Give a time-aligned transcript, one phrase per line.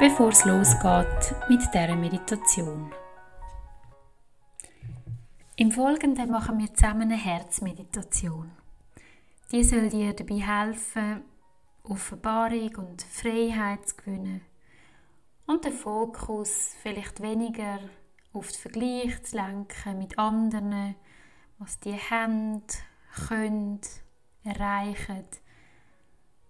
[0.00, 2.92] bevor es losgeht mit dieser Meditation.
[5.56, 8.50] Im Folgenden machen wir zusammen eine Herzmeditation.
[9.52, 11.22] Die soll dir dabei helfen,
[11.84, 14.40] Offenbarung und Freiheit zu gewinnen
[15.46, 17.78] und den Fokus vielleicht weniger
[18.32, 20.96] auf den Vergleich zu lenken mit anderen,
[21.58, 22.62] was die haben,
[23.28, 23.80] können,
[24.42, 25.24] erreichen,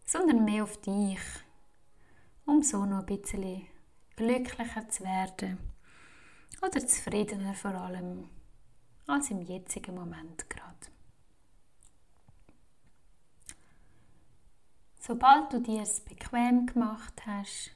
[0.06, 1.20] sondern mehr auf dich,
[2.46, 3.66] um so noch ein bisschen
[4.16, 5.58] glücklicher zu werden
[6.62, 8.28] oder zufriedener vor allem
[9.06, 10.74] als im jetzigen Moment gerade.
[14.98, 17.72] Sobald du dir es bequem gemacht hast,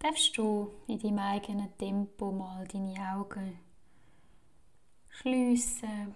[0.00, 3.60] darfst du in deinem eigenen Tempo mal deine Augen
[5.08, 6.14] schliessen.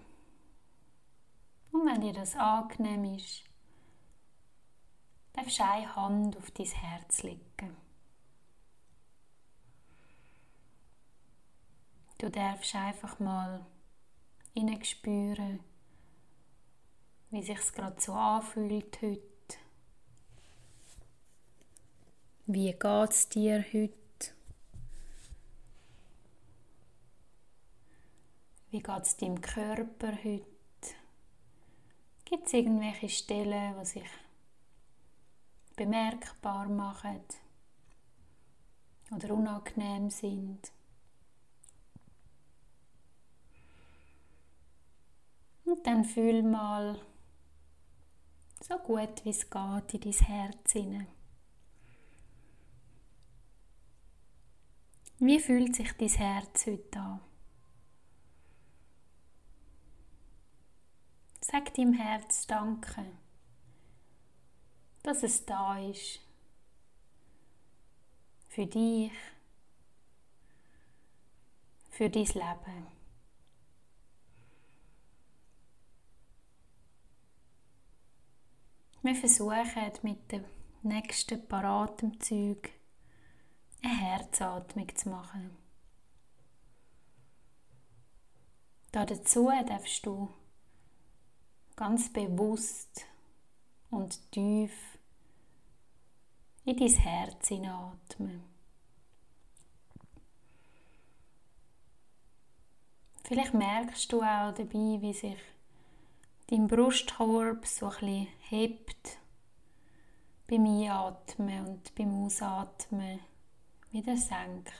[1.71, 3.43] Und wenn dir das angenehm ist,
[5.47, 7.77] darfst eine Hand auf dein Herz legen.
[12.17, 13.65] Du darfst einfach mal
[14.83, 15.59] spüren,
[17.29, 19.21] wie sich gerade so anfühlt heute.
[22.47, 24.33] Wie geht es dir heute?
[28.71, 30.45] Wie geht es deinem Körper heute?
[32.25, 34.26] Gibt es irgendwelche Stellen, die sich
[35.77, 37.23] bemerkbar machen
[39.11, 40.73] oder unangenehm sind?
[45.63, 46.99] Und dann fühl mal
[48.61, 51.07] so gut wie es geht in dein Herz hinein.
[55.19, 57.21] Wie fühlt sich dein Herz heute an?
[61.41, 63.05] Sag deinem Herz Danke,
[65.07, 66.19] dass es da ist.
[68.49, 69.13] Für dich,
[71.89, 72.87] für dein Leben.
[79.01, 80.43] Wir versuchen mit dem
[80.81, 82.69] nächsten paar Atemzügen
[83.81, 85.55] eine Herzatmung zu machen.
[88.91, 90.27] Dazu darfst du
[91.77, 93.05] ganz bewusst
[93.89, 94.96] und tief
[96.67, 98.43] in dein Herz hinatmen.
[103.23, 105.37] Vielleicht merkst du auch dabei, wie sich
[106.47, 109.17] dein Brustkorb so ein hebt
[110.47, 113.21] beim Einatmen und beim Ausatmen
[113.91, 114.73] wieder senkt.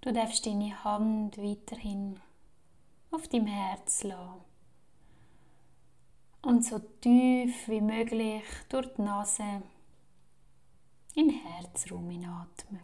[0.00, 2.18] Du darfst deine Hand weiterhin
[3.12, 4.49] auf deinem Herz lassen
[6.42, 9.62] und so tief wie möglich durch die Nase
[11.14, 12.80] in den Herzraum hinatmen.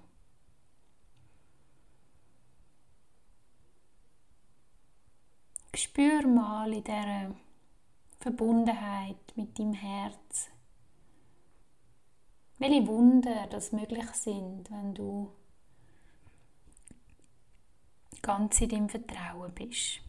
[5.75, 7.35] Spür mal in dieser
[8.21, 10.49] Verbundenheit mit deinem Herz,
[12.59, 15.33] welche Wunder das möglich sind, wenn du
[18.23, 20.01] ganz in deinem Vertrauen bist.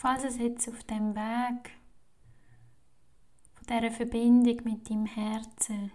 [0.00, 1.72] Falls es jetzt auf dem Weg
[3.52, 5.92] von dieser Verbindung mit deinem Herzen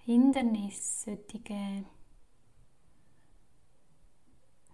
[0.00, 1.86] Hindernisse sollte geben,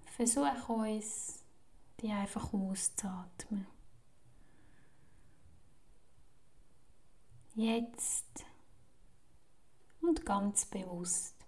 [0.07, 1.45] versuch uns,
[2.01, 3.69] die einfach auszuatmen.
[7.55, 8.45] Jetzt
[10.01, 11.40] und ganz bewusst.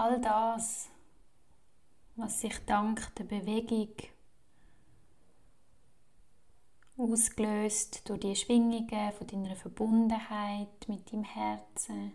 [0.00, 0.88] All das,
[2.16, 3.94] was sich dank der Bewegung
[6.96, 12.14] ausgelöst durch die Schwingungen von deiner Verbundenheit mit deinem Herzen,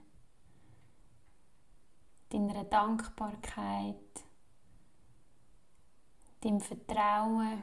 [2.29, 4.25] deiner Dankbarkeit,
[6.41, 7.61] deinem Vertrauen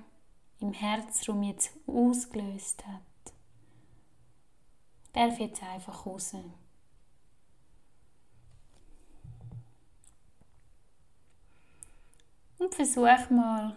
[0.61, 3.35] im Herzraum jetzt ausgelöst hat,
[5.15, 6.37] darf jetzt einfach raus.
[12.63, 13.77] Und versuch mal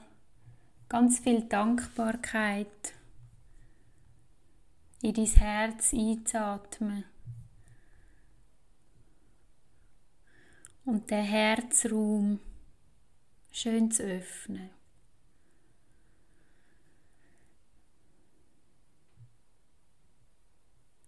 [0.87, 2.93] ganz viel Dankbarkeit
[5.01, 7.03] in dein Herz einzuatmen.
[10.85, 12.39] Und den Herzraum
[13.51, 14.69] schön zu öffnen.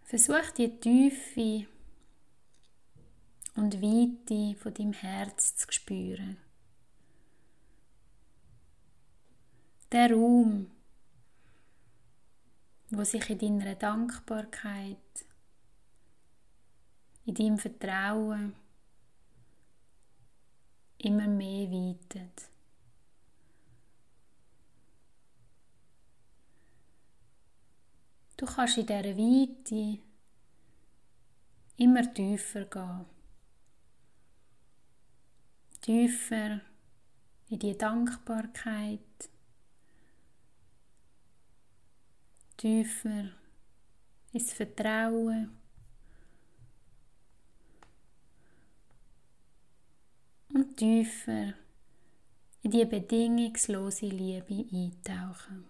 [0.03, 1.67] Versuch die Tiefe
[3.55, 6.37] und Weite von deinem Herz zu spüren.
[9.91, 10.69] Der Raum,
[12.89, 15.25] wo sich in deiner Dankbarkeit,
[17.25, 18.53] in deinem Vertrauen
[20.97, 22.49] immer mehr weitet.
[28.35, 29.99] Du kannst in dieser Weite
[31.77, 33.05] immer tiefer gehen.
[35.81, 36.61] Tiefer
[37.49, 38.99] in die Dankbarkeit.
[42.57, 43.29] Tiefer
[44.33, 45.51] ins Vertrauen.
[50.53, 51.53] Und tiefer
[52.63, 55.65] in die bedingungslose Liebe eintauchen.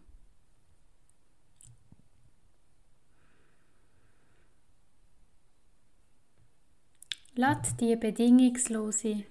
[7.36, 9.26] Lass die bedingungslose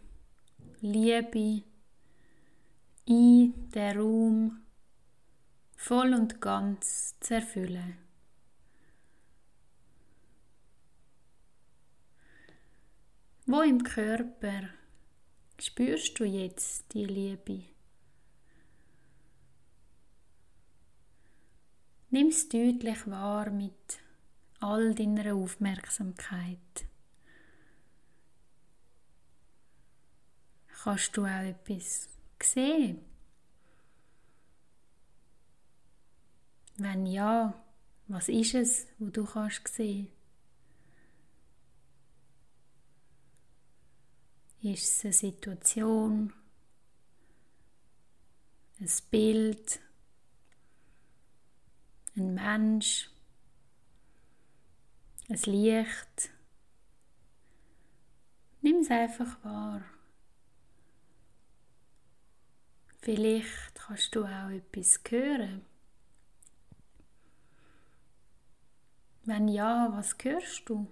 [0.81, 1.65] Liebe
[3.07, 4.66] in den Raum
[5.87, 7.97] voll und ganz zu erfüllen.
[13.47, 14.71] Wo im Körper
[15.61, 17.63] spürst du jetzt die Liebe?
[22.11, 24.01] Nimm es deutlich wahr mit
[24.59, 26.87] all deiner Aufmerksamkeit.
[30.83, 32.09] Kannst du auch etwas
[32.43, 33.06] sehen?
[36.79, 37.55] Wenn ja,
[38.07, 40.09] was ist es, wo du kannst sehen?
[44.63, 46.33] Ist es eine Situation,
[48.79, 49.81] ein Bild,
[52.17, 53.11] ein Mensch,
[55.29, 56.31] ein Licht?
[58.61, 59.83] Nimm es einfach wahr.
[63.01, 65.65] Vielleicht kannst du auch etwas hören.
[69.27, 70.87] Wenn ja, was hörst du?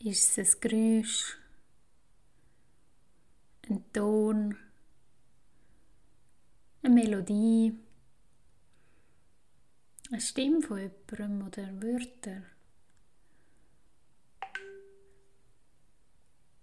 [0.00, 1.38] Ist es ein Geräusch,
[3.68, 4.56] ein Ton,
[6.82, 7.78] eine Melodie,
[10.10, 12.42] eine Stimme von jemandem oder Wörter?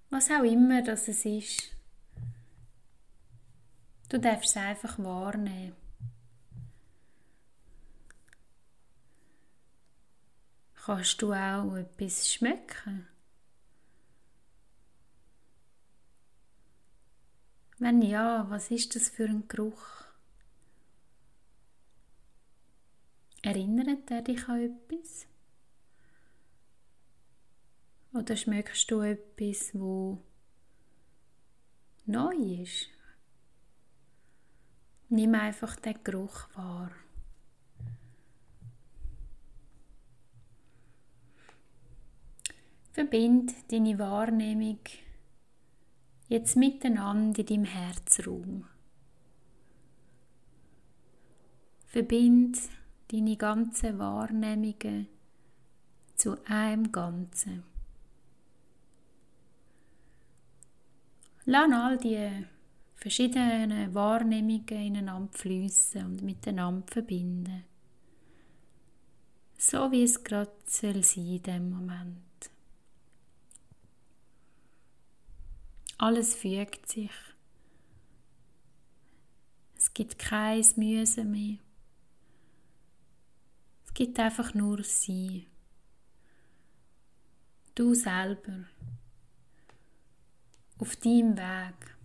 [0.09, 1.77] Was auch immer das es ist.
[4.09, 5.84] Du darfst es einfach wahrnehmen.
[10.85, 13.07] Kannst du auch etwas schmecken?
[17.79, 20.03] Wenn ja, was ist das für ein Geruch?
[23.41, 25.25] Erinnert er dich an etwas?
[28.13, 30.21] Oder schmeckst du etwas, wo
[32.05, 32.89] neu ist?
[35.09, 36.91] Nimm einfach den Geruch wahr.
[42.95, 44.79] Verbind deine Wahrnehmung
[46.29, 48.63] jetzt miteinander in deinem Herzraum.
[51.87, 52.57] Verbind
[53.11, 55.09] deine ganzen Wahrnehmungen
[56.15, 57.63] zu einem Ganzen.
[61.43, 62.45] Lass all die
[62.95, 67.65] verschiedenen Wahrnehmungen ineinander fließen und miteinander verbinden.
[69.57, 72.24] So wie es gerade soll sein in dem Moment.
[75.97, 77.11] Alles fügt sich.
[79.77, 81.57] Es gibt kein Mühe mehr.
[83.85, 85.47] Es gibt einfach nur Sie.
[87.75, 88.65] Du selber
[90.79, 91.97] auf deinem Weg.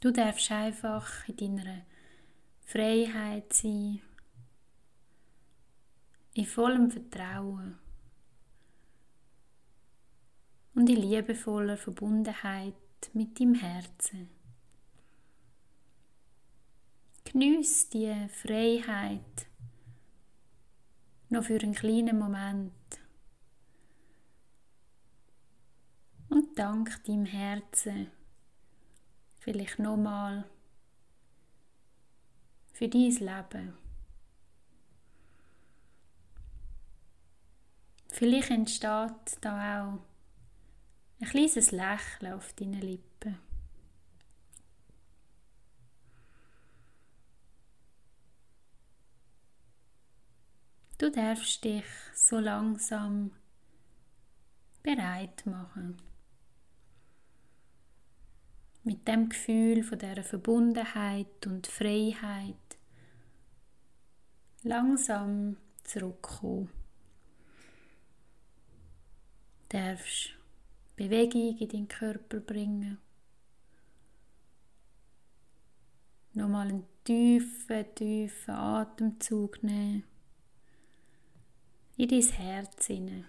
[0.00, 1.86] Du darfst einfach in deiner
[2.64, 4.00] Freiheit sein,
[6.34, 7.78] in vollem Vertrauen
[10.80, 12.74] und in liebevoller Verbundenheit
[13.12, 14.30] mit deinem Herzen.
[17.24, 19.46] Geniess die Freiheit
[21.28, 22.72] noch für einen kleinen Moment
[26.54, 28.10] dank deinem Herzen
[29.38, 30.44] vielleicht nochmal
[32.72, 33.74] für dein Leben.
[38.08, 40.09] Vielleicht entsteht da auch
[41.20, 43.38] ein kleines Lächeln auf deinen Lippen.
[50.96, 51.84] Du darfst dich
[52.14, 53.32] so langsam
[54.82, 55.96] bereit machen.
[58.82, 62.56] Mit dem Gefühl von der Verbundenheit und Freiheit
[64.62, 66.70] langsam zurückkommen.
[69.68, 70.39] Du darfst
[71.00, 72.98] Bewegung in deinen Körper bringen.
[76.34, 80.04] Nochmal einen tiefen, tiefen Atemzug nehmen
[81.96, 83.24] in dein Herz hinein.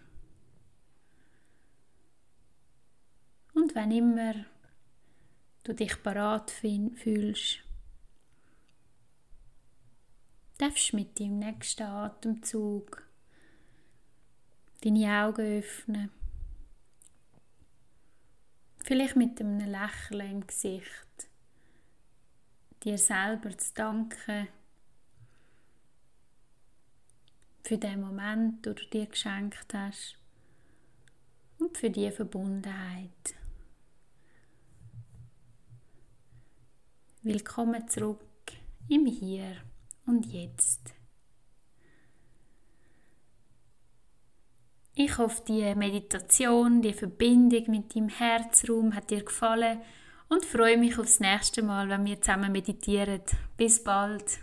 [3.54, 4.34] Und wenn immer
[5.64, 7.60] du dich parat fühlst,
[10.58, 13.08] darfst du mit deinem nächsten Atemzug
[14.84, 16.21] deine Augen öffnen.
[18.84, 21.30] Vielleicht mit einem Lächeln im Gesicht.
[22.84, 24.48] Dir selber zu danken
[27.64, 30.18] für den Moment, den du dir geschenkt hast
[31.60, 33.36] und für die Verbundenheit.
[37.22, 38.20] Willkommen zurück
[38.90, 39.58] im Hier
[40.08, 40.96] und Jetzt.
[44.94, 49.80] Ich hoffe, die Meditation, die Verbindung mit deinem Herzraum hat dir gefallen
[50.28, 53.22] und freue mich aufs nächste Mal, wenn wir zusammen meditieren.
[53.56, 54.40] Bis bald.